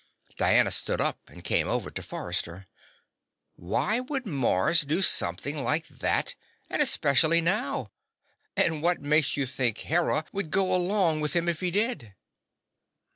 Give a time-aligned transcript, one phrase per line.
[0.35, 2.65] Diana stood up and came over to Forrester.
[3.55, 6.33] "Why would Mars do something like that
[6.71, 7.91] and especially now?
[8.57, 12.15] And what makes you think Hera would go along with him if he did?"